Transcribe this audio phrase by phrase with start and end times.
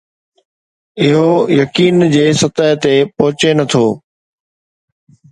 [1.07, 1.25] اهو
[1.57, 3.85] يقين جي سطح تي پهچي نه ٿو